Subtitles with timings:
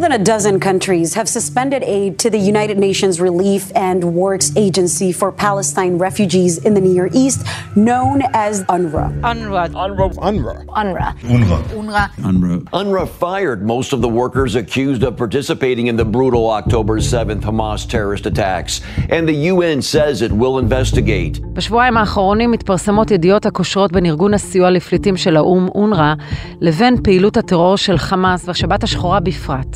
[0.00, 5.12] than a dozen countries have suspended aid to the United Nations Relief and Works Agency
[5.12, 9.20] for Palestine refugees in the Near East, known as UNRWA.
[9.20, 9.68] UNRWA.
[9.84, 10.14] UNRWA.
[10.30, 10.64] UNRWA.
[10.80, 11.18] UNRWA.
[11.20, 11.60] UNRWA.
[11.76, 12.10] UNRWA.
[12.16, 12.62] UNRWA.
[12.72, 17.86] UNRWA fired most of the workers accused of participating in the brutal October 7th Hamas
[17.86, 21.40] terrorist attacks, and the UN says it will investigate.
[21.52, 26.14] בשבועיים האחרונים מתפרסמות ידיעות הקושרות בין ארגון הסיוע לפליטים של האו"ם, אונר"א,
[26.60, 29.66] לבין פעילות הטרור של חמאס והשבת השחורה בפרט.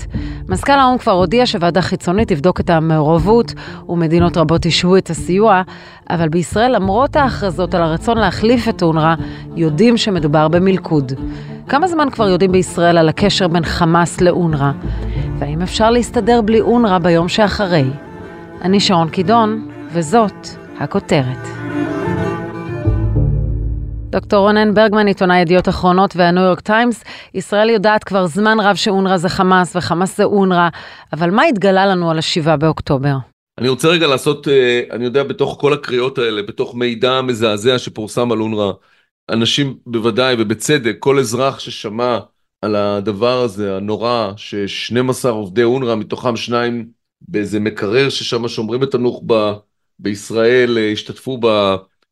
[0.50, 3.54] מזכ"ל האו"ם כבר הודיע שוועדה חיצונית תבדוק את המעורבות
[3.90, 5.62] ומדינות רבות ישהו את הסיוע,
[6.10, 9.16] אבל בישראל, למרות ההכרזות על הרצון להחליף את אונר"א,
[9.55, 11.14] יודעים שמדובר במלכוד.
[11.68, 14.72] כמה זמן כבר יודעים בישראל על הקשר בין חמאס לאונר"א?
[15.40, 17.86] והאם אפשר להסתדר בלי אונר"א ביום שאחרי?
[18.62, 20.48] אני שרון קידון, וזאת
[20.80, 21.65] הכותרת.
[24.16, 29.18] דוקטור רונן ברגמן, עיתונאי ידיעות אחרונות והניו יורק טיימס, ישראל יודעת כבר זמן רב שאונר"א
[29.18, 30.70] זה חמאס וחמאס זה אונר"א,
[31.13, 33.16] אבל מה התגלה לנו על השבעה באוקטובר?
[33.57, 38.32] אני רוצה רגע לעשות, אה, אני יודע, בתוך כל הקריאות האלה, בתוך מידע מזעזע שפורסם
[38.32, 38.72] על אונר"א,
[39.32, 42.20] אנשים בוודאי ובצדק, כל אזרח ששמע
[42.62, 46.88] על הדבר הזה, הנורא, ש-12 עובדי אונר"א, מתוכם שניים
[47.22, 49.57] באיזה מקרר ששם שומרים את הנוח'בה ב-
[50.00, 51.38] בישראל, אה, השתתפו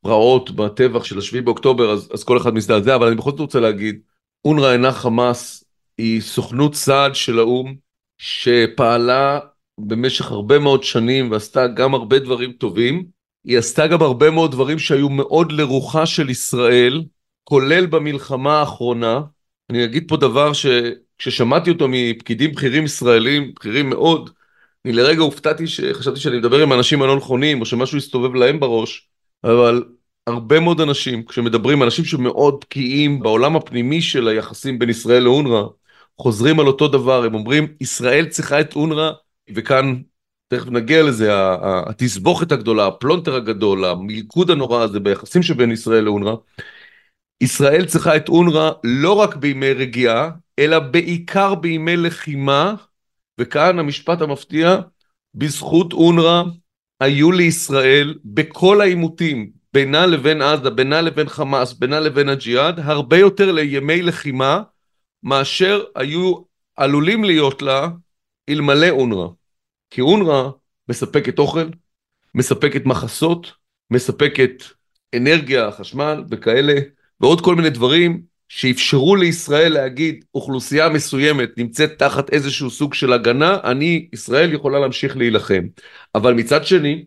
[0.04, 3.59] בפרעות, בטבח של השביעי באוקטובר, אז, אז כל אחד מזדעזע, אבל אני בכל זאת רוצה
[3.59, 4.00] להגיד,
[4.45, 5.64] אונר"א אינה חמאס,
[5.98, 7.76] היא סוכנות סעד של האו"ם,
[8.18, 9.40] שפעלה
[9.78, 13.06] במשך הרבה מאוד שנים ועשתה גם הרבה דברים טובים,
[13.45, 17.04] היא עשתה גם הרבה מאוד דברים שהיו מאוד לרוחה של ישראל,
[17.44, 19.22] כולל במלחמה האחרונה.
[19.70, 24.30] אני אגיד פה דבר שכששמעתי אותו מפקידים בכירים ישראלים, בכירים מאוד,
[24.86, 29.08] אני לרגע הופתעתי שחשבתי שאני מדבר עם אנשים הלא נכונים, או שמשהו הסתובב להם בראש,
[29.44, 29.84] אבל
[30.28, 35.64] הרבה מאוד אנשים, כשמדברים, אנשים שמאוד בקיאים בעולם הפנימי של היחסים בין ישראל לאונר"א,
[36.22, 39.12] חוזרים על אותו דבר, הם אומרים, ישראל צריכה את אונר"א,
[39.56, 40.02] וכאן,
[40.48, 41.30] תכף נגיע לזה,
[41.62, 46.36] התסבוכת הגדולה, הפלונטר הגדול, המלכוד הנורא הזה ביחסים שבין ישראל לאונר"א,
[47.42, 50.30] ישראל צריכה את אונר"א לא רק בימי רגיעה,
[50.60, 52.76] אלא בעיקר בימי לחימה,
[53.39, 54.78] וכאן המשפט המפתיע,
[55.36, 56.44] בזכות אונר"א
[57.00, 63.52] היו לישראל בכל העימותים בינה לבין עזה, בינה לבין חמאס, בינה לבין הג'יהאד, הרבה יותר
[63.52, 64.61] לימי לחימה
[65.23, 66.36] מאשר היו
[66.76, 67.88] עלולים להיות לה
[68.50, 69.28] אלמלא אונר"א.
[69.89, 70.50] כי אונר"א
[70.89, 71.70] מספקת אוכל,
[72.36, 73.52] מספקת מחסות,
[73.92, 74.64] מספקת
[75.16, 76.73] אנרגיה, חשמל וכאלה,
[77.22, 83.58] ועוד כל מיני דברים שאפשרו לישראל להגיד אוכלוסייה מסוימת נמצאת תחת איזשהו סוג של הגנה,
[83.64, 85.64] אני, ישראל יכולה להמשיך להילחם.
[86.16, 87.06] אבל מצד שני,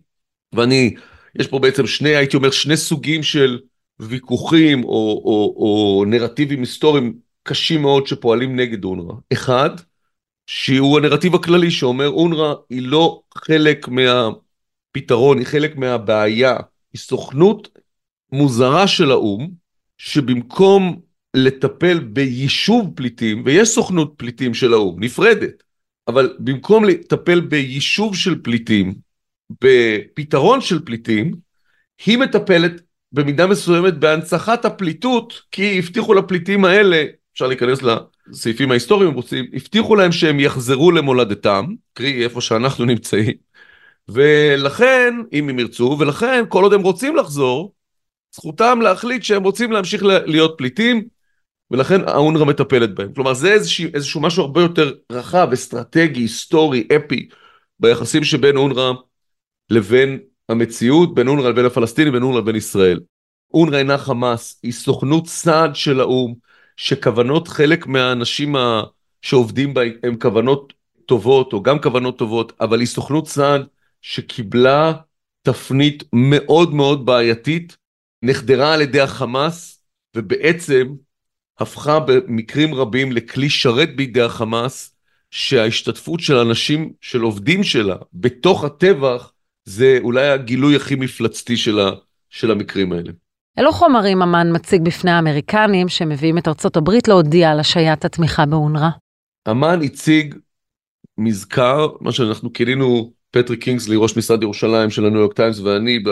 [0.55, 0.95] ואני,
[1.41, 3.59] יש פה בעצם שני, הייתי אומר, שני סוגים של
[4.01, 9.15] ויכוחים או, או, או נרטיבים היסטוריים קשים מאוד שפועלים נגד אונר"א.
[9.33, 9.71] אחד,
[10.47, 16.57] שהוא הנרטיב הכללי שאומר אונר"א היא לא חלק מהפתרון, היא חלק מהבעיה,
[16.93, 17.69] היא סוכנות
[18.33, 19.51] מוזרה של האו"ם,
[19.99, 21.01] שבמקום
[21.37, 25.63] לטפל ביישוב פליטים, ויש סוכנות פליטים של האו"ם, נפרדת,
[26.09, 29.06] אבל במקום לטפל ביישוב של פליטים,
[29.51, 31.35] בפתרון של פליטים,
[32.07, 32.73] היא מטפלת
[33.13, 40.13] במידה מסוימת בהנצחת הפליטות, כי הבטיחו לפליטים האלה, אפשר להיכנס לסעיפים ההיסטוריים רוצים, הבטיחו להם
[40.13, 43.35] שהם יחזרו למולדתם, קרי איפה שאנחנו נמצאים,
[44.09, 47.73] ולכן, אם הם ירצו, ולכן כל עוד הם רוצים לחזור,
[48.35, 51.05] זכותם להחליט שהם רוצים להמשיך להיות פליטים,
[51.71, 53.13] ולכן האונר"א מטפלת בהם.
[53.15, 57.29] כלומר זה איזשהו, איזשהו משהו הרבה יותר רחב, אסטרטגי, היסטורי, אפי,
[57.81, 58.93] ביחסים שבין אונר"א
[59.71, 60.19] לבין
[60.49, 63.01] המציאות, בין אונר"א לבין הפלסטינים, בין אונר"א לבין ישראל.
[63.55, 66.35] אונר"א אינה חמאס, היא סוכנות סעד של האו"ם,
[66.77, 68.83] שכוונות חלק מהאנשים ה...
[69.23, 70.73] שעובדים בה הם כוונות
[71.07, 73.67] טובות, או גם כוונות טובות, אבל היא סוכנות סעד
[74.03, 74.93] שקיבלה
[75.43, 77.77] תפנית מאוד מאוד בעייתית,
[78.23, 79.83] נחדרה על ידי החמאס,
[80.17, 80.95] ובעצם
[81.59, 84.97] הפכה במקרים רבים לכלי שרת בידי החמאס,
[85.31, 89.33] שההשתתפות של אנשים, של עובדים שלה, בתוך הטבח,
[89.67, 91.91] זה אולי הגילוי הכי מפלצתי של, ה,
[92.31, 93.13] של המקרים האלה.
[93.59, 98.89] אילו חומרים אמ"ן מציג בפני האמריקנים שמביאים את ארצות הברית להודיע על השעיית התמיכה באונר"א?
[99.51, 100.35] אמ"ן הציג
[101.19, 106.03] מזכר, מה שאנחנו כינינו פטריק קינגסלי, ראש משרד ירושלים של הניו יורק טיימס ואני,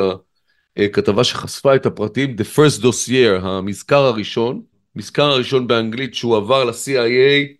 [0.78, 4.62] בכתבה שחשפה את הפרטים, The First Dossier, המזכר הראשון,
[4.96, 7.56] מזכר הראשון באנגלית שהוא עבר ל-CIA,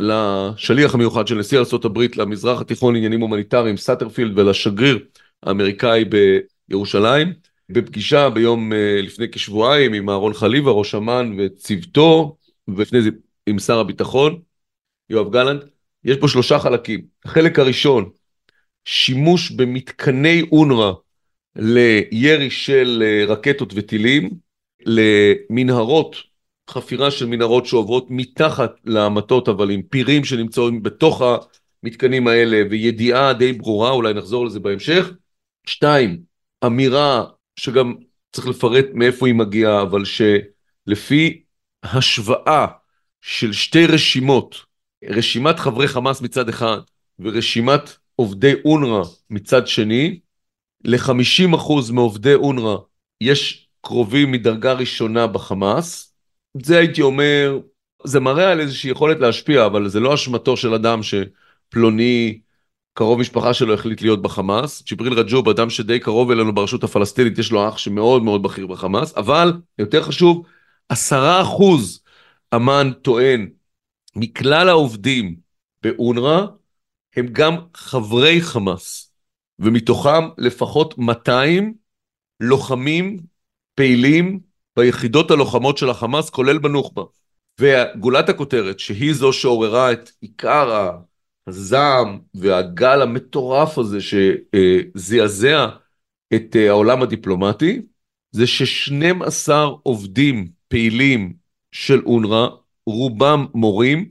[0.00, 4.98] לשליח המיוחד של נשיא ארה"ב למזרח התיכון לעניינים הומניטריים, סאטרפילד, ולשגריר
[5.42, 6.04] האמריקאי
[6.68, 7.32] בירושלים.
[7.72, 12.36] בפגישה ביום אה, לפני כשבועיים עם אהרון חליבה, ראש אמ"ן וצוותו,
[12.68, 13.10] ולפני זה
[13.46, 14.40] עם שר הביטחון,
[15.10, 15.62] יואב גלנט,
[16.04, 17.00] יש פה שלושה חלקים.
[17.24, 18.10] החלק הראשון,
[18.84, 20.92] שימוש במתקני אונר"א
[21.56, 24.30] לירי של אה, רקטות וטילים,
[24.86, 26.16] למנהרות,
[26.70, 31.22] חפירה של מנהרות שעוברות מתחת למטות אבל עם פירים שנמצאים בתוך
[31.82, 35.12] המתקנים האלה וידיעה די ברורה, אולי נחזור לזה בהמשך.
[35.66, 36.22] שתיים,
[36.66, 37.24] אמירה
[37.56, 37.94] שגם
[38.32, 41.42] צריך לפרט מאיפה היא מגיעה, אבל שלפי
[41.82, 42.66] השוואה
[43.20, 44.56] של שתי רשימות,
[45.04, 46.78] רשימת חברי חמאס מצד אחד
[47.18, 50.20] ורשימת עובדי אונר"א מצד שני,
[50.84, 52.76] ל-50% מעובדי אונר"א
[53.20, 56.14] יש קרובים מדרגה ראשונה בחמאס.
[56.62, 57.58] זה הייתי אומר,
[58.04, 62.40] זה מראה על איזושהי יכולת להשפיע, אבל זה לא אשמתו של אדם שפלוני
[62.94, 64.82] קרוב משפחה שלו החליט להיות בחמאס.
[64.86, 69.16] ג'יבריל רג'וב, אדם שדי קרוב אלינו ברשות הפלסטינית, יש לו אח שמאוד מאוד בכיר בחמאס,
[69.16, 70.46] אבל יותר חשוב,
[70.88, 72.02] עשרה אחוז
[72.54, 73.48] אמ"ן טוען
[74.16, 75.36] מכלל העובדים
[75.82, 76.46] באונר"א
[77.16, 79.12] הם גם חברי חמאס,
[79.58, 81.74] ומתוכם לפחות 200
[82.40, 83.16] לוחמים
[83.74, 84.40] פעילים
[84.76, 87.02] ביחידות הלוחמות של החמאס, כולל בנוח'בה.
[87.60, 90.90] וגולת הכותרת, שהיא זו שעוררה את עיקר
[91.46, 95.68] הזעם והגל המטורף הזה שזעזע
[96.34, 97.82] את העולם הדיפלומטי,
[98.32, 99.52] זה ש-12
[99.82, 101.32] עובדים פעילים
[101.72, 102.48] של אונר"א,
[102.86, 104.10] רובם מורים,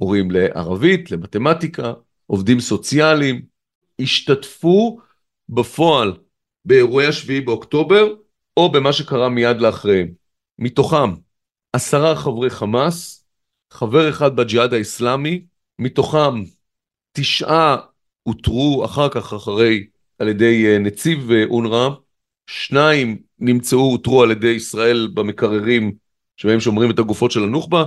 [0.00, 1.92] מורים לערבית, למתמטיקה,
[2.26, 3.42] עובדים סוציאליים,
[4.00, 5.00] השתתפו
[5.48, 6.16] בפועל
[6.64, 8.14] באירועי השביעי באוקטובר,
[8.56, 10.08] או במה שקרה מיד לאחריהם.
[10.58, 11.14] מתוכם
[11.72, 13.26] עשרה חברי חמאס,
[13.70, 15.44] חבר אחד בג'יהאד האיסלאמי,
[15.78, 16.44] מתוכם
[17.12, 17.76] תשעה
[18.26, 19.86] אותרו אחר כך אחרי
[20.18, 21.88] על ידי אה, נציב אה, אונר"א,
[22.46, 25.92] שניים נמצאו, אותרו על ידי ישראל במקררים
[26.36, 27.84] שבהם שומרים את הגופות של הנוח'בה,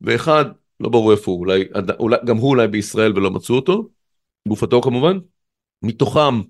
[0.00, 0.44] ואחד,
[0.80, 1.64] לא ברור איפה הוא, אולי,
[1.98, 3.88] אולי, גם הוא אולי בישראל ולא מצאו אותו,
[4.48, 5.18] גופתו כמובן.
[5.82, 6.40] מתוכם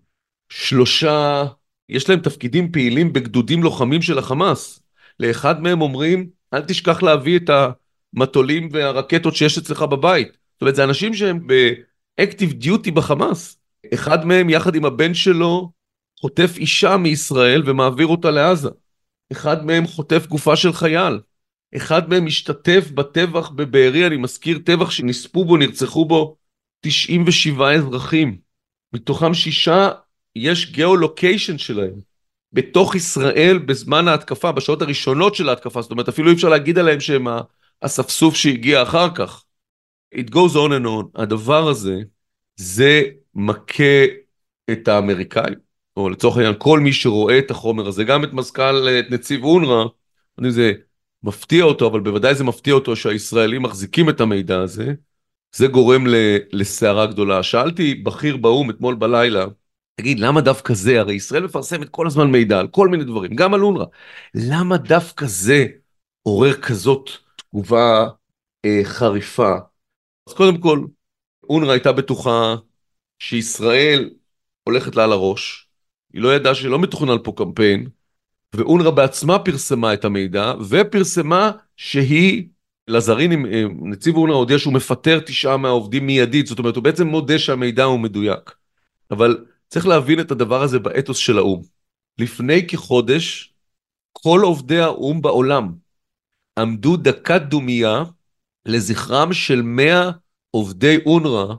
[0.49, 1.45] שלושה,
[1.89, 4.83] יש להם תפקידים פעילים בגדודים לוחמים של החמאס.
[5.21, 7.51] לאחד מהם אומרים, אל תשכח להביא את
[8.15, 10.29] המטולים והרקטות שיש אצלך בבית.
[10.29, 11.47] זאת אומרת, זה אנשים שהם
[12.19, 13.59] באקטיב דיוטי בחמאס.
[13.95, 15.71] אחד מהם, יחד עם הבן שלו,
[16.21, 18.69] חוטף אישה מישראל ומעביר אותה לעזה.
[19.33, 21.21] אחד מהם חוטף גופה של חייל.
[21.77, 26.37] אחד מהם משתתף בטבח בבארי, אני מזכיר טבח שנספו בו, נרצחו בו
[26.81, 28.39] 97 אזרחים.
[28.93, 29.91] מתוכם שישה,
[30.37, 32.01] יש גיאו-לוקיישן שלהם.
[32.53, 37.01] בתוך ישראל בזמן ההתקפה, בשעות הראשונות של ההתקפה, זאת אומרת אפילו אי אפשר להגיד עליהם
[37.01, 37.27] שהם
[37.83, 39.45] האספסוף שהגיע אחר כך.
[40.13, 41.05] It goes on and on.
[41.15, 42.01] הדבר הזה,
[42.57, 43.03] זה
[43.35, 44.05] מכה
[44.73, 45.55] את האמריקאים,
[45.97, 49.85] או לצורך העניין כל מי שרואה את החומר הזה, גם את מזכ"ל, את נציב אונר"א,
[50.51, 50.73] זה
[51.23, 54.95] מפתיע אותו, אבל בוודאי זה מפתיע אותו שהישראלים מחזיקים את המידע הזה,
[55.57, 56.05] זה גורם
[56.53, 57.43] לסערה גדולה.
[57.43, 59.45] שאלתי בכיר באו"ם אתמול בלילה,
[59.97, 61.01] תגיד, למה דווקא זה?
[61.01, 63.85] הרי ישראל מפרסמת כל הזמן מידע על כל מיני דברים, גם על אונר"א.
[64.35, 65.67] למה דווקא זה
[66.23, 68.09] עורר כזאת תגובה
[68.65, 69.72] אה, חריפה?
[70.27, 70.85] אז קודם כל,
[71.51, 72.55] אונר"א הייתה בטוחה
[73.19, 74.11] שישראל
[74.65, 75.69] הולכת לה על הראש,
[76.13, 77.89] היא לא ידעה שלא מתוכנן פה קמפיין,
[78.55, 82.49] ואונר"א בעצמה פרסמה את המידע, ופרסמה שהיא,
[82.89, 83.47] לזרין,
[83.83, 88.01] נציב אונר"א הודיע שהוא מפטר תשעה מהעובדים מיידית, זאת אומרת הוא בעצם מודה שהמידע הוא
[88.01, 88.55] מדויק.
[89.11, 91.63] אבל צריך להבין את הדבר הזה באתוס של האו"ם.
[92.19, 93.55] לפני כחודש,
[94.13, 95.73] כל עובדי האו"ם בעולם
[96.59, 98.05] עמדו דקת דומייה
[98.67, 100.11] לזכרם של 100
[100.55, 101.55] עובדי אונר"א,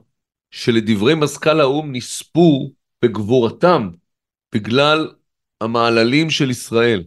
[0.51, 2.71] שלדברי מזכ"ל האו"ם נספו
[3.01, 3.89] בגבורתם
[4.55, 5.11] בגלל
[5.61, 7.03] המעללים של ישראל.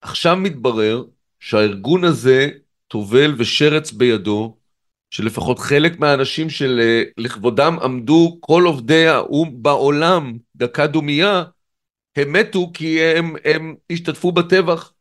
[0.00, 1.04] עכשיו מתברר
[1.40, 2.48] שהארגון הזה
[2.88, 4.56] טובל ושרץ בידו,
[5.10, 11.44] שלפחות חלק מהאנשים שלכבודם עמדו כל עובדי האו"ם בעולם דקה דומייה,
[12.16, 14.92] הם מתו כי הם, הם השתתפו בטבח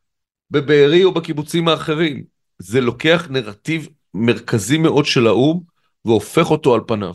[0.51, 2.23] בבארי או בקיבוצים האחרים.
[2.59, 5.70] זה לוקח נרטיב מרכזי מאוד של האו"ם
[6.05, 7.13] והופך אותו על פניו.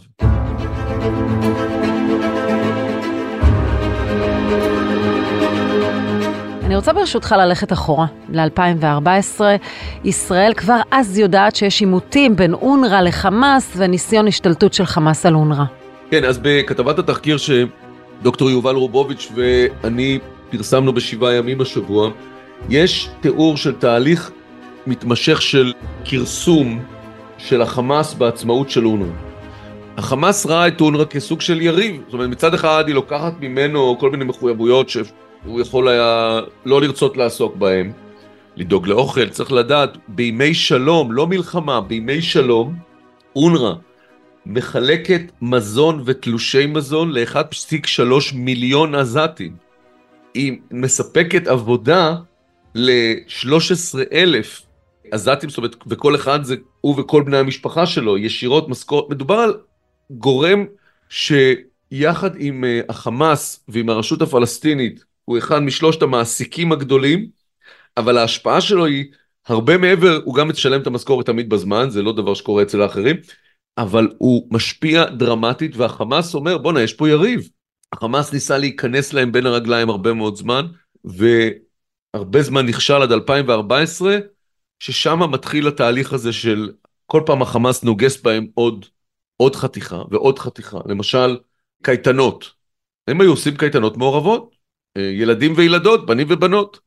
[6.64, 9.40] אני רוצה ברשותך ללכת אחורה, ל-2014.
[10.04, 15.64] ישראל כבר אז יודעת שיש עימותים בין אונר"א לחמאס וניסיון השתלטות של חמאס על אונר"א.
[16.10, 20.18] כן, אז בכתבת התחקיר שדוקטור יובל רובוביץ' ואני
[20.50, 22.10] פרסמנו בשבעה ימים השבוע,
[22.68, 24.30] יש תיאור של תהליך
[24.86, 25.72] מתמשך של
[26.04, 26.95] כרסום
[27.38, 29.36] של החמאס בעצמאות של אונר"א.
[29.96, 34.10] החמאס ראה את אונר"א כסוג של יריב, זאת אומרת מצד אחד היא לוקחת ממנו כל
[34.10, 34.96] מיני מחויבויות ש...
[35.44, 37.92] הוא יכול היה לא לרצות לעסוק בהם.
[38.56, 42.74] לדאוג לאוכל, צריך לדעת, בימי שלום, לא מלחמה, בימי שלום,
[43.36, 43.74] אונר"א
[44.46, 49.56] מחלקת מזון ותלושי מזון ל-1.3 מיליון עזתים.
[50.34, 52.14] היא מספקת עבודה
[52.74, 54.65] ל-13 אלף
[55.10, 59.54] עזתים, זאת אומרת, וכל אחד זה הוא וכל בני המשפחה שלו, ישירות משכורת, מדובר על
[60.10, 60.64] גורם
[61.08, 67.26] שיחד עם uh, החמאס ועם הרשות הפלסטינית, הוא אחד משלושת המעסיקים הגדולים,
[67.96, 69.04] אבל ההשפעה שלו היא
[69.46, 73.16] הרבה מעבר, הוא גם משלם את המשכורת תמיד בזמן, זה לא דבר שקורה אצל האחרים,
[73.78, 77.48] אבל הוא משפיע דרמטית, והחמאס אומר, בואנה, יש פה יריב.
[77.92, 80.66] החמאס ניסה להיכנס להם בין הרגליים הרבה מאוד זמן,
[81.04, 84.18] והרבה זמן נכשל עד 2014,
[84.78, 86.73] ששם מתחיל התהליך הזה של
[87.06, 88.87] כל פעם החמאס נוגס בהם עוד,
[89.37, 90.78] עוד חתיכה ועוד חתיכה.
[90.87, 91.38] למשל,
[91.83, 92.50] קייטנות.
[93.09, 94.54] הם היו עושים קייטנות מעורבות,
[94.97, 96.80] אה, ילדים וילדות, בנים ובנות.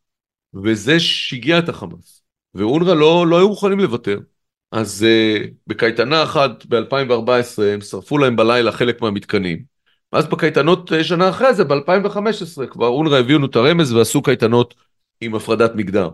[0.64, 2.22] וזה שיגע את החמאס.
[2.54, 4.20] ואונר"א לא, לא היו מוכנים לוותר.
[4.72, 9.64] אז uh, בקייטנה אחת ב-2014 הם שרפו להם בלילה חלק מהמתקנים.
[10.14, 14.76] ואז בקייטנות uh, שנה אחרי זה, ב-2015, כבר אונר"א הביאו לנו את הרמז ועשו קייטנות
[15.22, 16.10] עם הפרדת מגדר.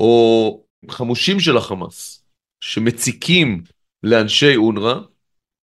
[0.00, 2.24] או חמושים של החמאס,
[2.60, 3.62] שמציקים
[4.02, 4.94] לאנשי אונר"א,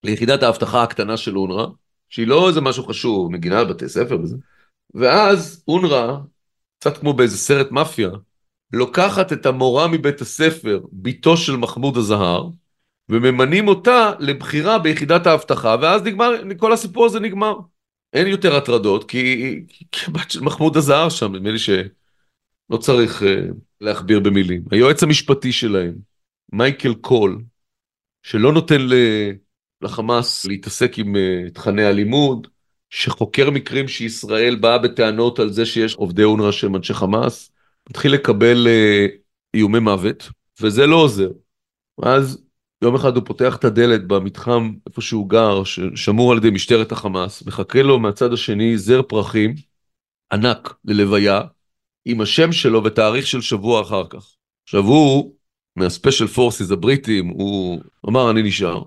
[0.04, 1.66] ליחידת האבטחה הקטנה של אונר"א,
[2.10, 4.36] שהיא לא איזה משהו חשוב, מגינה על בתי ספר וזה.
[4.94, 6.18] ואז אונר"א
[6.80, 8.10] קצת כמו באיזה סרט מאפיה,
[8.74, 12.50] לוקחת את המורה מבית הספר, בתו של מחמוד הזהר,
[13.10, 17.56] וממנים אותה לבחירה ביחידת האבטחה, ואז נגמר, כל הסיפור הזה נגמר.
[18.14, 19.56] אין יותר הטרדות, כי
[19.92, 23.26] כבת של מחמוד הזהר שם, נדמה לי שלא צריך uh,
[23.82, 24.64] להכביר במילים.
[24.72, 25.96] היועץ המשפטי שלהם,
[26.54, 27.42] מייקל קול,
[28.24, 28.82] שלא נותן
[29.82, 32.48] לחמאס להתעסק עם uh, תכני הלימוד,
[32.90, 37.52] שחוקר מקרים שישראל באה בטענות על זה שיש עובדי אונר"א שהם אנשי חמאס,
[37.90, 39.06] מתחיל לקבל אה,
[39.54, 40.30] איומי מוות,
[40.62, 41.30] וזה לא עוזר.
[42.04, 42.44] אז
[42.82, 47.44] יום אחד הוא פותח את הדלת במתחם איפה שהוא גר, ששמור על ידי משטרת החמאס,
[47.46, 49.56] מחכה לו מהצד השני זר פרחים
[50.32, 51.42] ענק ללוויה,
[52.10, 54.36] עם השם שלו ותאריך של שבוע אחר כך.
[54.64, 55.34] עכשיו הוא,
[55.76, 58.84] מהספיישל פורסיס הבריטים, הוא אמר אני נשאר.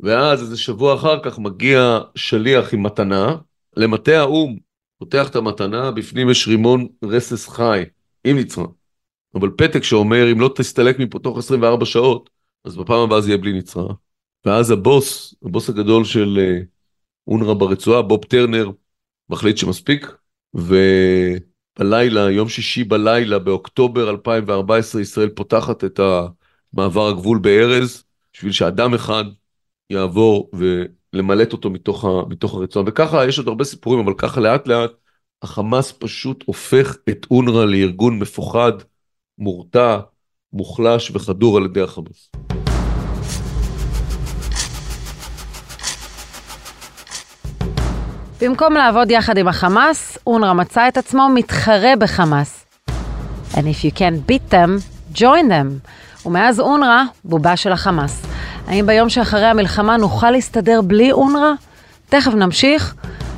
[0.00, 3.36] ואז איזה שבוע אחר כך מגיע שליח עם מתנה
[3.76, 4.56] למטה האו"ם,
[4.98, 7.82] פותח את המתנה, בפנים יש רימון רסס חי,
[8.24, 8.66] עם נצרה.
[9.34, 12.30] אבל פתק שאומר, אם לא תסתלק מפה תוך 24 שעות,
[12.64, 13.94] אז בפעם הבאה זה יהיה בלי נצרה.
[14.44, 16.60] ואז הבוס, הבוס הגדול של אה,
[17.26, 18.70] אונר"א ברצועה, בוב טרנר,
[19.30, 20.06] מחליט שמספיק,
[21.78, 26.00] ובלילה, יום שישי בלילה, באוקטובר 2014, ישראל פותחת את
[26.72, 29.24] מעבר הגבול בארז, בשביל שאדם אחד
[29.90, 30.50] יעבור
[31.12, 32.84] ולמלט אותו מתוך, ה, מתוך הרצון.
[32.88, 34.90] וככה יש עוד הרבה סיפורים, אבל ככה לאט לאט
[35.42, 38.72] החמאס פשוט הופך את אונר"א לארגון מפוחד,
[39.38, 39.98] מורתע,
[40.52, 42.30] מוחלש וחדור על ידי החמאס.
[48.40, 52.64] במקום לעבוד יחד עם החמאס, אונר"א מצא את עצמו מתחרה בחמאס.
[53.52, 54.82] And if you can't beat them,
[55.14, 55.88] join them.
[56.26, 58.22] ומאז אונר"א בובה של החמאס.
[58.66, 61.52] האם ביום שאחרי המלחמה נוכל להסתדר בלי אונר"א?
[62.08, 62.94] תכף נמשיך,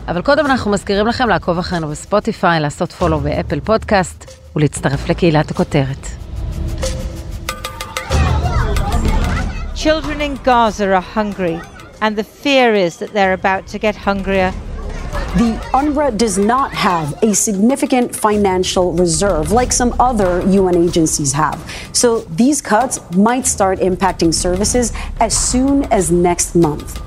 [0.09, 6.07] אבל קודם אנחנו מזכירים לכם לעקוב אחרינו בספוטיפיי, לעשות פולו באפל פודקאסט ולהצטרף לקהילת הכותרת.
[9.75, 11.59] Children in Gaza are hungry,
[12.02, 14.52] and the fear is that they're about to get hungrier
[15.43, 15.50] The
[15.81, 21.59] UNRWA does not have a significant financial reserve like some other UN agencies have.
[21.93, 22.09] So
[22.43, 22.95] these cuts
[23.29, 24.87] might start impacting services
[25.26, 27.00] as soon as next month.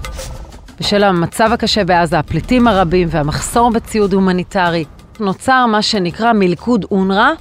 [0.80, 4.86] בשל המצב הקשה בעזה, הפליטים הרבים והמחסור בציוד הומניטרי,
[5.20, 7.32] נוצר מה שנקרא מלכוד אונר"א.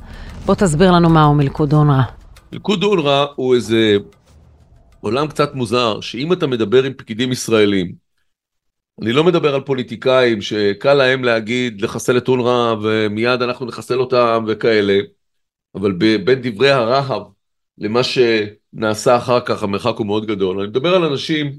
[0.46, 2.02] בוא תסביר לנו מהו מלכוד אונר"א.
[2.52, 3.96] מלכוד אונר"א הוא איזה
[5.00, 8.01] עולם קצת מוזר, שאם אתה מדבר עם פקידים ישראלים,
[9.02, 14.44] אני לא מדבר על פוליטיקאים שקל להם להגיד לחסל את אונר"א ומיד אנחנו נחסל אותם
[14.48, 14.98] וכאלה,
[15.74, 17.22] אבל בין דברי הרהב
[17.78, 20.60] למה שנעשה אחר כך המרחק הוא מאוד גדול.
[20.60, 21.58] אני מדבר על אנשים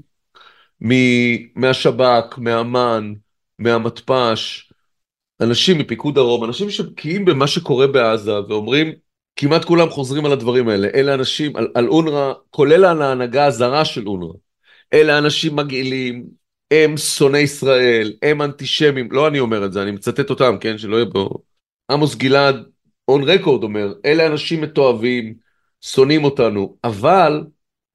[1.56, 3.12] מהשב"כ, מאמ"ן,
[3.58, 4.72] מהמתפ"ש,
[5.40, 8.92] אנשים מפיקוד דרום, אנשים שבקיאים במה שקורה בעזה ואומרים,
[9.36, 13.84] כמעט כולם חוזרים על הדברים האלה, אלה אנשים, על, על אונר"א, כולל על ההנהגה הזרה
[13.84, 14.36] של אונר"א,
[14.92, 20.30] אלה אנשים מגעילים, הם שונאי ישראל, הם אנטישמים, לא אני אומר את זה, אני מצטט
[20.30, 21.28] אותם, כן, שלא יהיה פה...
[21.90, 22.56] עמוס גלעד,
[23.08, 25.34] און רקורד אומר, אלה אנשים מתועבים,
[25.80, 27.44] שונאים אותנו, אבל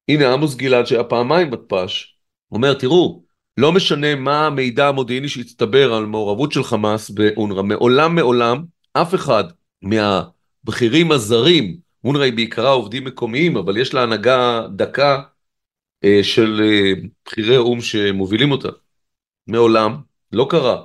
[0.08, 2.16] הנה עמוס גלעד שהיה פעמיים מתפ"ש,
[2.52, 3.22] אומר, תראו,
[3.56, 9.44] לא משנה מה המידע המודיעיני שהצטבר על מעורבות של חמאס באונר"א, מעולם מעולם אף אחד
[9.82, 15.22] מהבכירים הזרים, אונר"א היא בעיקרה עובדים מקומיים, אבל יש לה הנהגה דקה
[16.22, 16.92] של אה,
[17.26, 18.68] בכירי האו"ם שמובילים אותה.
[19.46, 19.96] מעולם
[20.32, 20.84] לא קרה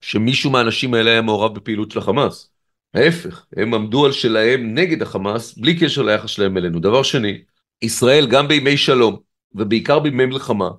[0.00, 2.50] שמישהו מהאנשים האלה היה מעורב בפעילות של החמאס.
[2.94, 6.80] ההפך, הם עמדו על שלהם נגד החמאס, בלי קשר ליחס שלהם אלינו.
[6.80, 7.42] דבר שני,
[7.82, 9.16] ישראל גם בימי שלום,
[9.52, 10.70] ובעיקר בימי מלחמה,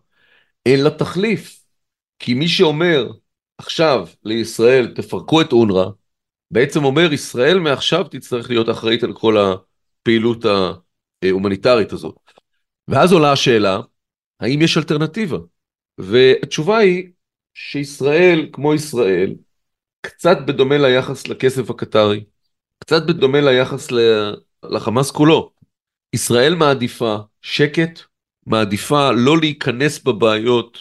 [0.65, 1.63] אין לה תחליף.
[2.19, 3.11] כי מי שאומר
[3.57, 5.85] עכשיו לישראל, תפרקו את אונר"א,
[6.51, 10.45] בעצם אומר, ישראל מעכשיו תצטרך להיות אחראית על כל הפעילות
[11.23, 12.15] ההומניטרית הזאת.
[12.87, 13.79] ואז עולה השאלה,
[14.39, 15.37] האם יש אלטרנטיבה?
[15.97, 17.11] והתשובה היא
[17.53, 19.35] שישראל, כמו ישראל,
[20.01, 22.23] קצת בדומה ליחס לכסף הקטרי,
[22.79, 23.87] קצת בדומה ליחס
[24.63, 25.53] לחמאס כולו.
[26.13, 27.99] ישראל מעדיפה שקט,
[28.45, 30.77] מעדיפה לא להיכנס בבעיות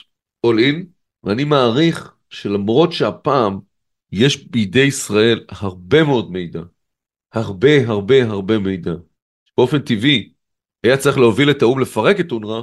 [0.47, 0.85] all in,
[1.23, 3.59] ואני מעריך שלמרות שהפעם
[4.13, 6.61] יש בידי ישראל הרבה מאוד מידע,
[7.33, 8.93] הרבה הרבה הרבה מידע,
[9.57, 10.34] באופן טבעי
[10.85, 12.61] היה צריך להוביל את האו"ם לפרק את אונר"א,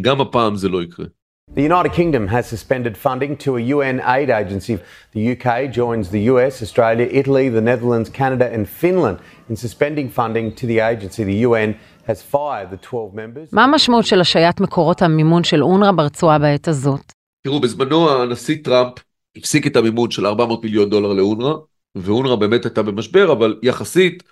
[0.00, 1.06] גם הפעם זה לא יקרה.
[1.54, 4.74] The United Kingdom has suspended funding to a UN aid agency.
[5.16, 5.48] The UK
[5.78, 9.16] joins the US, Australia, Italy, the Netherlands, Canada, and Finland
[9.50, 11.22] in suspending funding to the agency.
[11.32, 11.70] The UN
[12.10, 13.48] has fired the 12 members.
[13.52, 17.12] מה המשמעות של השעיית מקורות המימון של אונר"א ברצועה בעת הזאת?
[17.42, 18.92] תראו, בזמנו הנשיא טראמפ
[19.36, 21.54] הפסיק את המימון של 400 מיליון דולר לאונר"א,
[21.94, 24.22] ואונר"א באמת הייתה במשבר, אבל יחסית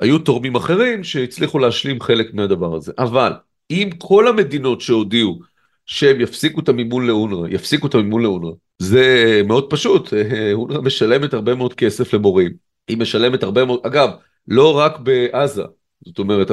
[0.00, 2.92] היו תורמים אחרים שהצליחו להשלים חלק מהדבר הזה.
[2.98, 3.32] אבל
[3.70, 5.40] אם כל המדינות שהודיעו
[5.86, 10.12] שהם יפסיקו את המימון לאונר"א, יפסיקו את המימון לאונר"א, זה מאוד פשוט,
[10.52, 12.52] אונר"א משלמת הרבה מאוד כסף למורים,
[12.88, 14.10] היא משלמת הרבה מאוד, אגב,
[14.48, 15.62] לא רק בעזה,
[16.06, 16.50] זאת אומרת,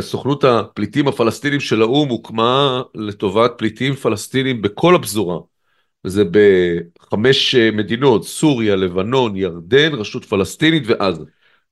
[0.00, 5.38] סוכנות הפליטים הפלסטינים של האו"ם הוקמה לטובת פליטים פלסטינים בכל הפזורה.
[6.04, 11.24] זה בחמש מדינות, סוריה, לבנון, ירדן, רשות פלסטינית ועזה.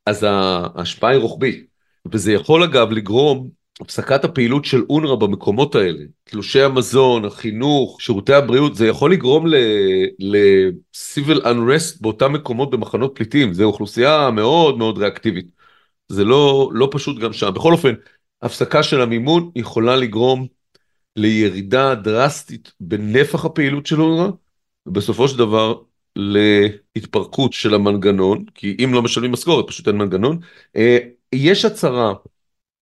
[0.09, 1.67] אז ההשפעה היא רוחבית.
[2.12, 3.49] וזה יכול אגב לגרום
[3.81, 9.47] הפסקת הפעילות של אונר"א במקומות האלה, תלושי המזון, החינוך, שירותי הבריאות, זה יכול לגרום
[10.19, 15.47] ל-civil unrest באותם מקומות במחנות פליטים, זו אוכלוסייה מאוד מאוד ריאקטיבית.
[16.09, 17.54] זה לא, לא פשוט גם שם.
[17.54, 17.95] בכל אופן,
[18.43, 20.47] הפסקה של המימון יכולה לגרום
[21.17, 24.30] לירידה דרסטית בנפח הפעילות של אונר"א,
[24.87, 25.75] ובסופו של דבר
[26.19, 30.39] להתפרקות של המנגנון, כי אם לא משלמים משכורת פשוט אין מנגנון.
[30.76, 30.99] אה,
[31.33, 32.15] יש הצהרה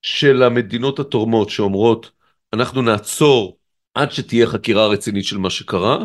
[0.02, 2.10] של המדינות התורמות שאומרות
[2.52, 3.56] אנחנו נעצור
[3.94, 5.98] עד שתהיה חקירה רצינית של מה שקרה,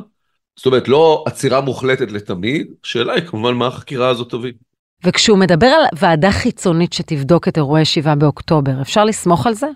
[0.55, 4.53] זאת אומרת לא עצירה מוחלטת לתמיד, השאלה היא כמובן מה החקירה הזאת תביא.
[5.05, 9.67] וכשהוא מדבר על ועדה חיצונית שתבדוק את אירועי 7 באוקטובר, אפשר לסמוך על זה?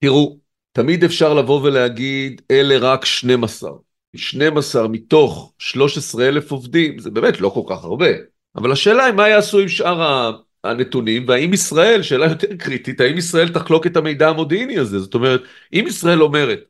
[0.00, 0.36] תראו,
[0.72, 3.70] תמיד אפשר לבוא ולהגיד אלה רק 12.
[4.16, 8.10] 12 מתוך 13 אלף עובדים זה באמת לא כל כך הרבה.
[8.56, 10.30] אבל השאלה היא מה יעשו עם שאר
[10.64, 14.98] הנתונים והאם ישראל, שאלה יותר קריטית, האם ישראל תחלוק את המידע המודיעיני הזה?
[14.98, 16.60] זאת אומרת, אם ישראל אומרת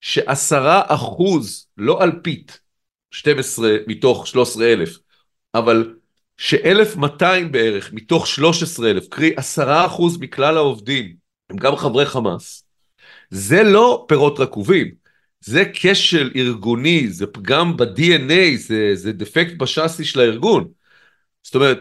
[0.00, 2.60] שעשרה אחוז, לא אלפית,
[3.10, 4.98] 12 מתוך 13 אלף,
[5.54, 5.94] אבל
[6.36, 11.14] ש-1,200 בערך מתוך 13 אלף, קרי עשרה אחוז מכלל העובדים,
[11.50, 12.64] הם גם חברי חמאס,
[13.30, 15.03] זה לא פירות רקובים.
[15.44, 20.68] זה כשל ארגוני, זה פגם ב-DNA, זה, זה דפקט בשאסי של הארגון.
[21.42, 21.78] זאת אומרת,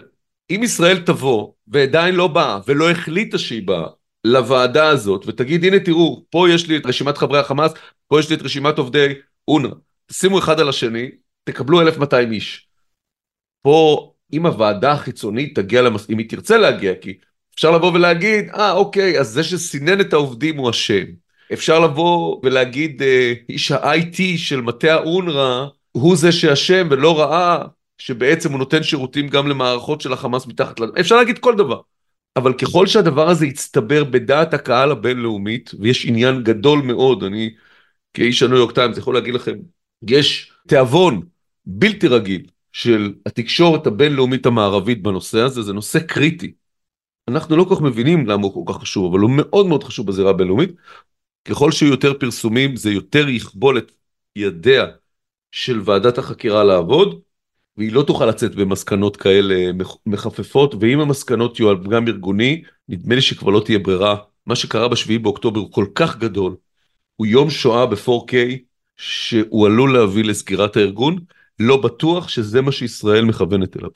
[0.49, 3.88] אם ישראל תבוא ועדיין לא באה ולא החליטה שהיא באה
[4.23, 7.71] לוועדה הזאת ותגיד הנה תראו פה יש לי את רשימת חברי החמאס
[8.08, 9.13] פה יש לי את רשימת עובדי
[9.47, 9.76] אונר"א
[10.12, 11.12] שימו אחד על השני
[11.43, 12.67] תקבלו 1200 איש.
[13.62, 16.10] פה אם הוועדה החיצונית תגיע למס...
[16.10, 17.17] אם היא תרצה להגיע כי
[17.56, 21.22] אפשר לבוא ולהגיד אה אוקיי אז זה שסינן את העובדים הוא אשם
[21.53, 27.63] אפשר לבוא ולהגיד אה, איש ה-IT של מטה האונר"א הוא זה שאשם ולא ראה
[27.97, 30.83] שבעצם הוא נותן שירותים גם למערכות של החמאס מתחת ל...
[30.99, 31.79] אפשר להגיד כל דבר.
[32.35, 37.53] אבל ככל שהדבר הזה יצטבר בדעת הקהל הבינלאומית, ויש עניין גדול מאוד, אני
[38.13, 39.55] כאיש הניו יורק טיימס יכול להגיד לכם,
[40.07, 41.21] יש תיאבון
[41.65, 46.53] בלתי רגיל של התקשורת הבינלאומית המערבית בנושא הזה, זה נושא קריטי.
[47.27, 50.07] אנחנו לא כל כך מבינים למה הוא כל כך חשוב, אבל הוא מאוד מאוד חשוב
[50.07, 50.71] בזירה הבינלאומית.
[51.45, 53.91] ככל שיהיו יותר פרסומים, זה יותר יכבול את
[54.36, 54.86] ידיה
[55.51, 57.21] של ועדת החקירה לעבוד,
[57.77, 59.71] והיא לא תוכל לצאת במסקנות כאלה
[60.06, 64.15] מחפפות, ואם המסקנות יהיו על פגם ארגוני, נדמה לי שכבר לא תהיה ברירה.
[64.45, 66.56] מה שקרה בשביעי באוקטובר הוא כל כך גדול,
[67.15, 68.34] הוא יום שואה ב-4K,
[68.97, 71.19] שהוא עלול להביא לסגירת הארגון,
[71.60, 73.89] לא בטוח שזה מה שישראל מכוונת אליו.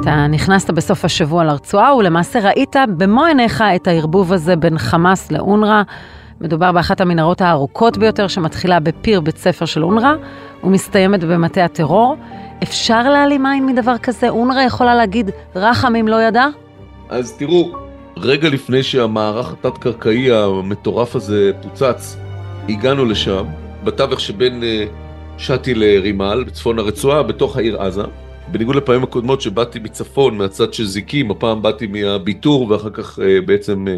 [0.00, 5.82] אתה נכנסת בסוף השבוע לרצועה ולמעשה ראית במו עיניך את הערבוב הזה בין חמאס לאונר"א,
[6.40, 10.14] מדובר באחת המנהרות הארוכות ביותר שמתחילה בפיר בית ספר של אונר"א
[10.64, 12.16] ומסתיימת במטה הטרור.
[12.62, 14.28] אפשר להעלים עין מדבר כזה?
[14.28, 16.46] אונר"א יכולה להגיד, רחם אם לא ידע?
[17.08, 17.72] אז תראו,
[18.16, 22.16] רגע לפני שהמערך התת-קרקעי המטורף הזה פוצץ,
[22.68, 23.44] הגענו לשם,
[23.84, 24.84] בתווך שבין אה,
[25.38, 28.04] שתי לרימל, בצפון הרצועה, בתוך העיר עזה.
[28.52, 33.88] בניגוד לפעמים הקודמות שבאתי מצפון, מהצד של זיקים, הפעם באתי מהביטור ואחר כך אה, בעצם
[33.88, 33.96] אה,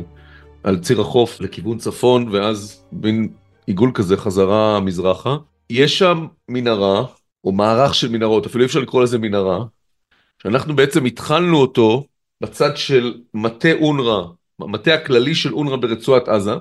[0.64, 3.28] על ציר החוף לכיוון צפון, ואז מין
[3.66, 5.36] עיגול כזה חזרה מזרחה.
[5.70, 7.04] יש שם מנהרה,
[7.44, 9.64] או מערך של מנהרות, אפילו אי אפשר לקרוא לזה מנהרה,
[10.42, 12.06] שאנחנו בעצם התחלנו אותו
[12.40, 14.22] בצד של מטה אונר"א,
[14.60, 16.54] המטה הכללי של אונר"א ברצועת עזה,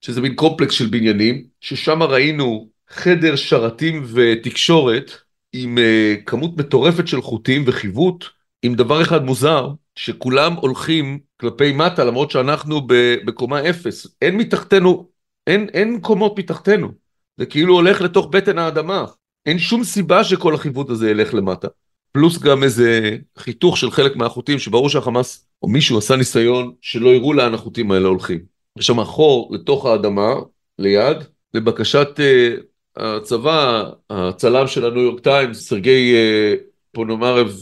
[0.00, 7.22] שזה מין קומפלקס של בניינים, ששם ראינו חדר שרתים ותקשורת עם uh, כמות מטורפת של
[7.22, 8.24] חוטים וחיווט,
[8.62, 12.80] עם דבר אחד מוזר, שכולם הולכים כלפי מטה למרות שאנחנו
[13.26, 14.06] בקומה אפס.
[14.22, 15.08] אין מתחתנו,
[15.46, 16.88] אין, אין קומות מתחתנו.
[17.36, 19.04] זה כאילו הולך לתוך בטן האדמה.
[19.46, 21.68] אין שום סיבה שכל החיווט הזה ילך למטה.
[22.12, 27.32] פלוס גם איזה חיתוך של חלק מהחוטים, שברור שהחמאס או מישהו עשה ניסיון שלא יראו
[27.32, 28.40] לאן החוטים האלה הולכים.
[28.78, 30.34] יש שם חור לתוך האדמה,
[30.78, 31.16] ליד,
[31.54, 32.62] לבקשת uh,
[32.96, 36.60] הצבא, הצלם של הניו יורק טיימס, סרגי uh,
[36.92, 37.52] פונומרב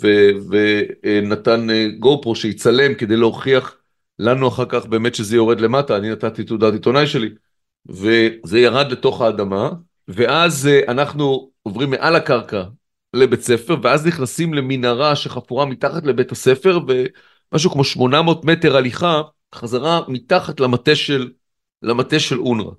[0.50, 3.76] ונתן uh, גו פרו שיצלם כדי להוכיח
[4.18, 7.30] לנו אחר כך באמת שזה יורד למטה, אני נתתי תעודת עיתונאי שלי,
[7.88, 9.70] וזה ירד לתוך האדמה,
[10.08, 12.62] ואז אנחנו עוברים מעל הקרקע
[13.14, 16.80] לבית ספר, ואז נכנסים למנהרה שחפורה מתחת לבית הספר,
[17.52, 19.22] ומשהו כמו 800 מטר הליכה,
[19.54, 21.30] חזרה מתחת למטה של,
[22.18, 22.72] של אונר"א.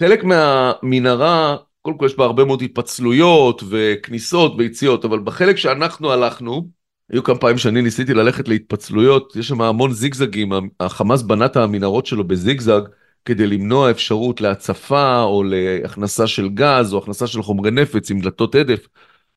[0.00, 1.56] חלק מהמנהרה,
[1.88, 6.68] קודם כל יש בה הרבה מאוד התפצלויות וכניסות ויציאות, אבל בחלק שאנחנו הלכנו,
[7.10, 12.06] היו כמה פעמים שאני ניסיתי ללכת להתפצלויות, יש שם המון זיגזגים, החמאס בנה את המנהרות
[12.06, 12.80] שלו בזיגזג,
[13.24, 18.54] כדי למנוע אפשרות להצפה או להכנסה של גז או הכנסה של חומרי נפץ עם דלתות
[18.54, 18.88] הדף,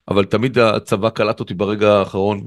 [0.08, 2.46] אבל תמיד הצבא קלט אותי ברגע האחרון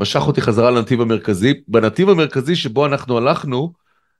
[0.00, 1.54] ומשך אותי חזרה לנתיב המרכזי.
[1.68, 3.72] בנתיב המרכזי שבו אנחנו הלכנו,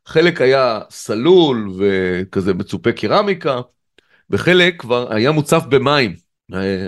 [0.07, 3.61] חלק היה סלול וכזה מצופה קרמיקה,
[4.31, 6.15] וחלק כבר היה מוצף במים.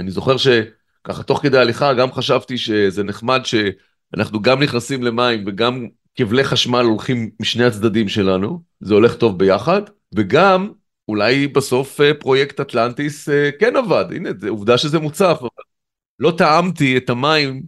[0.01, 5.87] אני זוכר שככה תוך כדי הליכה גם חשבתי שזה נחמד שאנחנו גם נכנסים למים וגם
[6.15, 9.83] כבלי חשמל הולכים משני הצדדים שלנו, זה הולך טוב ביחד,
[10.15, 10.71] וגם
[11.09, 15.49] אולי בסוף אה, פרויקט אטלנטיס אה, כן עבד, הנה, זה עובדה שזה מוצף, אבל
[16.19, 17.63] לא טעמתי את המים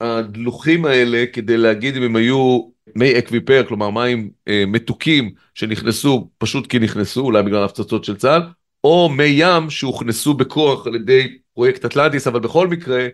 [0.00, 6.66] הדלוחים האלה כדי להגיד אם הם היו מי אקוויפר, כלומר מים אה, מתוקים שנכנסו פשוט
[6.66, 8.42] כי נכנסו, אולי בגלל הפצצות של צה"ל,
[8.86, 13.06] או מי ים שהוכנסו בכוח על ידי פרויקט אטלנטיס, אבל בכל מקרה,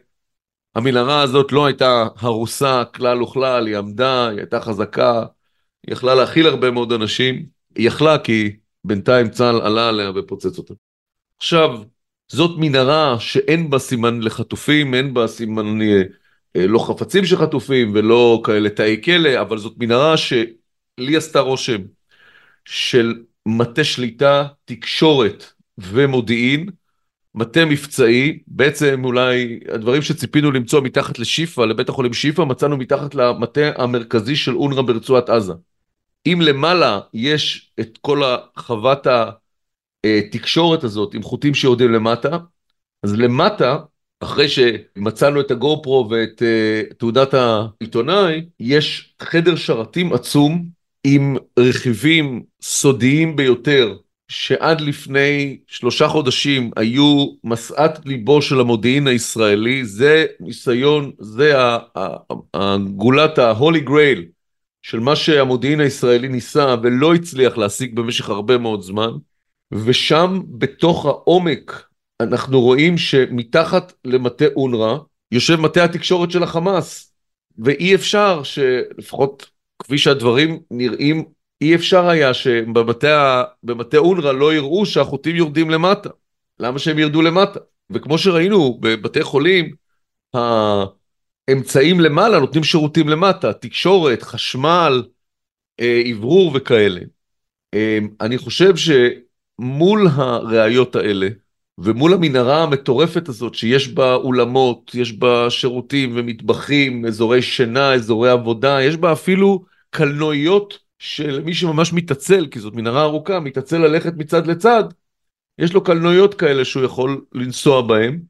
[0.74, 5.24] המנהרה הזאת לא הייתה הרוסה כלל וכלל, היא עמדה, היא הייתה חזקה,
[5.86, 10.74] היא יכלה להכיל הרבה מאוד אנשים, היא יכלה כי בינתיים צה"ל עלה עליה ופוצץ אותה.
[11.38, 11.82] עכשיו,
[12.28, 16.02] זאת מנהרה שאין בה סימן לחטופים, אין בה סימן אה,
[16.56, 21.80] אה, לא חפצים של חטופים ולא כאלה תאי כלא, אבל זאת מנהרה שלי עשתה רושם
[22.64, 23.14] של
[23.46, 26.68] מטה שליטה, תקשורת ומודיעין,
[27.34, 33.70] מטה מבצעי, בעצם אולי הדברים שציפינו למצוא מתחת לשיפא, לבית החולים שיפא, מצאנו מתחת למטה
[33.76, 35.52] המרכזי של אונר"א ברצועת עזה.
[36.26, 38.22] אם למעלה יש את כל
[38.56, 39.06] חוות
[40.06, 42.38] התקשורת הזאת עם חוטים שיורדים למטה,
[43.02, 43.78] אז למטה,
[44.20, 50.68] אחרי שמצאנו את הגו פרו ואת uh, תעודת העיתונאי, יש חדר שרתים עצום
[51.04, 53.96] עם רכיבים סודיים ביותר
[54.32, 61.54] שעד לפני שלושה חודשים היו משאת ליבו של המודיעין הישראלי, זה ניסיון, זה
[62.54, 64.20] הגולת ה-Holy Grail
[64.82, 69.10] של מה שהמודיעין הישראלי ניסה ולא הצליח להשיג במשך הרבה מאוד זמן,
[69.72, 71.84] ושם בתוך העומק
[72.20, 74.98] אנחנו רואים שמתחת למטה אונר"א
[75.32, 77.12] יושב מטה התקשורת של החמאס,
[77.58, 81.24] ואי אפשר שלפחות כפי שהדברים נראים
[81.62, 83.44] אי אפשר היה שבמטה
[83.96, 86.08] אונר"א לא יראו שהחוטים יורדים למטה.
[86.58, 87.60] למה שהם ירדו למטה?
[87.90, 89.74] וכמו שראינו בבתי חולים,
[90.34, 95.02] האמצעים למעלה נותנים שירותים למטה, תקשורת, חשמל,
[95.80, 97.00] אה, אוורור וכאלה.
[97.74, 101.28] אה, אני חושב שמול הראיות האלה,
[101.78, 108.82] ומול המנהרה המטורפת הזאת שיש בה אולמות, יש בה שירותים ומטבחים, אזורי שינה, אזורי עבודה,
[108.82, 114.46] יש בה אפילו קלנועיות של מי שממש מתעצל, כי זאת מנהרה ארוכה, מתעצל ללכת מצד
[114.46, 114.84] לצד,
[115.58, 118.20] יש לו קלנועיות כאלה שהוא יכול לנסוע בהן,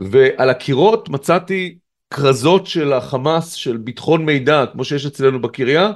[0.00, 1.78] ועל הקירות מצאתי
[2.10, 5.90] כרזות של החמאס, של ביטחון מידע, כמו שיש אצלנו בקריה,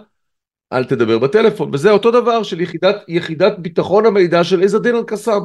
[0.73, 5.43] אל תדבר בטלפון, וזה אותו דבר של יחידת, יחידת ביטחון המידע של עז א-דין אל-קסאם.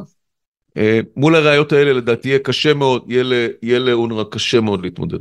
[0.76, 3.10] אה, מול הראיות האלה לדעתי יהיה קשה מאוד,
[3.62, 5.18] יהיה לאונר"א קשה מאוד להתמודד.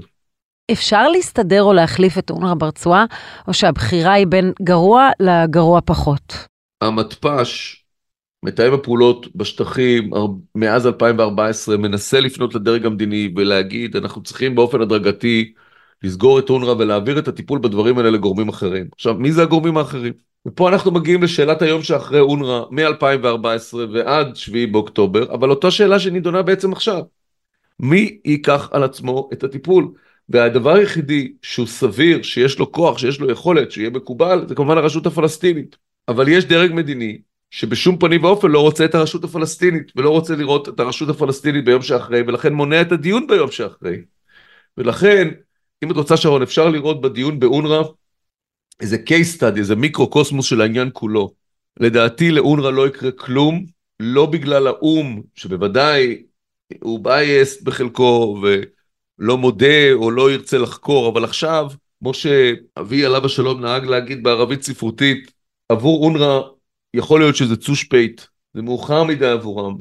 [0.71, 3.05] אפשר להסתדר או להחליף את אונר"א ברצועה,
[3.47, 6.45] או שהבחירה היא בין גרוע לגרוע פחות?
[6.81, 7.83] המתפ"ש,
[8.45, 10.09] מתאם הפעולות בשטחים
[10.55, 15.53] מאז 2014, מנסה לפנות לדרג המדיני ולהגיד, אנחנו צריכים באופן הדרגתי
[16.03, 18.85] לסגור את אונר"א ולהעביר את הטיפול בדברים האלה לגורמים אחרים.
[18.95, 20.13] עכשיו, מי זה הגורמים האחרים?
[20.47, 26.41] ופה אנחנו מגיעים לשאלת היום שאחרי אונר"א מ-2014 ועד 7 באוקטובר, אבל אותה שאלה שנידונה
[26.41, 27.01] בעצם עכשיו.
[27.79, 29.87] מי ייקח על עצמו את הטיפול?
[30.29, 35.05] והדבר היחידי שהוא סביר, שיש לו כוח, שיש לו יכולת, שיהיה מקובל, זה כמובן הרשות
[35.05, 35.77] הפלסטינית.
[36.07, 37.17] אבל יש דרג מדיני
[37.51, 41.81] שבשום פנים ואופן לא רוצה את הרשות הפלסטינית, ולא רוצה לראות את הרשות הפלסטינית ביום
[41.81, 43.97] שאחרי, ולכן מונע את הדיון ביום שאחרי.
[44.77, 45.27] ולכן,
[45.83, 47.83] אם את רוצה שרון, אפשר לראות בדיון באונר"א
[48.79, 51.33] איזה case study, איזה מיקרו-קוסמוס של העניין כולו.
[51.79, 53.65] לדעתי לאונר"א לא יקרה כלום,
[53.99, 56.23] לא בגלל האו"ם, שבוודאי
[56.81, 58.61] הוא בייסט בחלקו, ו...
[59.19, 64.63] לא מודה או לא ירצה לחקור, אבל עכשיו, כמו שאבי עליו השלום נהג להגיד בערבית
[64.63, 65.31] ספרותית,
[65.69, 66.41] עבור אונר"א
[66.93, 68.21] יכול להיות שזה צושפייט,
[68.53, 69.77] זה מאוחר מדי עבורם,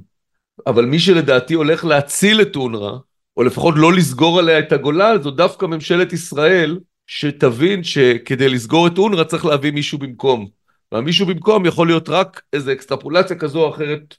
[0.67, 2.97] אבל מי שלדעתי הולך להציל את אונר"א,
[3.37, 8.99] או לפחות לא לסגור עליה את הגולל, זו דווקא ממשלת ישראל, שתבין שכדי לסגור את
[8.99, 10.49] אונר"א צריך להביא מישהו במקום.
[10.93, 14.15] והמישהו במקום יכול להיות רק איזו אקסטרפולציה כזו או אחרת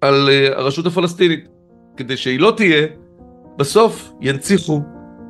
[0.00, 1.44] על uh, הרשות הפלסטינית.
[1.96, 2.86] כדי שהיא לא תהיה,
[3.56, 4.80] בסוף ינציחו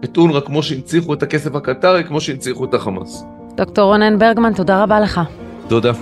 [0.04, 3.24] את אונר"א כמו שהנציחו את הכסף הקטרי, כמו שהנציחו את החמאס.
[3.56, 5.20] דוקטור רונן ברגמן, תודה רבה לך.
[5.68, 5.92] תודה.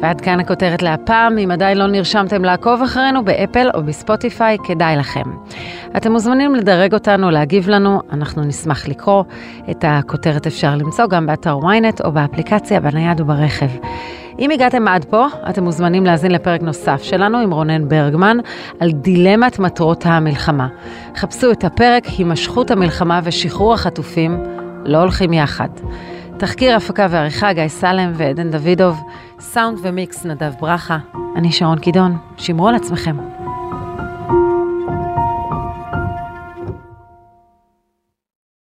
[0.00, 5.22] ועד כאן הכותרת להפעם, אם עדיין לא נרשמתם לעקוב אחרינו באפל או בספוטיפיי, כדאי לכם.
[5.96, 9.24] אתם מוזמנים לדרג אותנו, להגיב לנו, אנחנו נשמח לקרוא.
[9.70, 13.68] את הכותרת אפשר למצוא גם באתר ynet או באפליקציה, בנייד וברכב.
[14.38, 18.36] אם הגעתם עד פה, אתם מוזמנים להאזין לפרק נוסף שלנו עם רונן ברגמן
[18.80, 20.68] על דילמת מטרות המלחמה.
[21.16, 24.42] חפשו את הפרק הימשכות המלחמה ושחרור החטופים
[24.84, 25.68] לא הולכים יחד.
[26.38, 29.00] תחקיר, הפקה ועריכה גיא סלם ועדן דוידוב,
[29.40, 30.98] סאונד ומיקס נדב ברכה.
[31.36, 33.37] אני שרון קידון, שמרו על עצמכם.